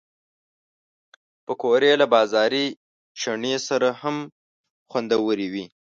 پکورې 1.45 1.91
له 2.01 2.05
بازاري 2.13 2.65
چټني 3.19 3.55
سره 3.67 3.87
هم 4.01 4.17
خوندورې 4.89 5.47
وي 5.53 5.65